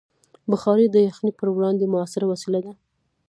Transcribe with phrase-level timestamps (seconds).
[0.51, 2.73] بخاري د یخنۍ پر وړاندې مؤثره وسیله ده.